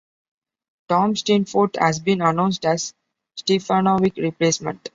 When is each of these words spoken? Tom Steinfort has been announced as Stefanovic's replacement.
Tom 0.89 1.13
Steinfort 1.13 1.75
has 1.77 1.99
been 1.99 2.23
announced 2.23 2.65
as 2.65 2.95
Stefanovic's 3.39 4.17
replacement. 4.17 4.89